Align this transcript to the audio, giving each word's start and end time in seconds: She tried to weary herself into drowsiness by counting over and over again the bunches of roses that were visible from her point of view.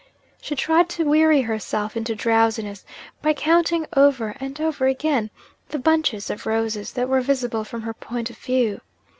She 0.41 0.55
tried 0.55 0.89
to 0.97 1.07
weary 1.07 1.41
herself 1.41 1.95
into 1.95 2.15
drowsiness 2.15 2.85
by 3.21 3.35
counting 3.35 3.85
over 3.95 4.35
and 4.39 4.59
over 4.59 4.87
again 4.87 5.29
the 5.69 5.77
bunches 5.77 6.31
of 6.31 6.47
roses 6.47 6.93
that 6.93 7.07
were 7.07 7.21
visible 7.21 7.63
from 7.63 7.83
her 7.83 7.93
point 7.93 8.31
of 8.31 8.37
view. 8.39 8.81